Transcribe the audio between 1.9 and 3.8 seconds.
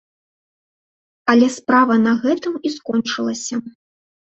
на гэтым і скончылася.